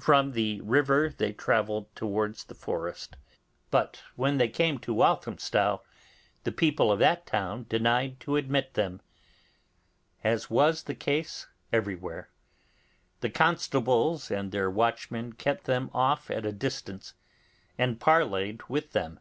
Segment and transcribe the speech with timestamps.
[0.00, 3.16] From the river they travelled towards the forest,
[3.70, 5.82] but when they came to Walthamstow
[6.42, 9.00] the people of that town denied to admit them,
[10.24, 12.28] as was the case everywhere.
[13.20, 17.14] The constables and their watchmen kept them off at a distance
[17.78, 19.20] and parleyed with them.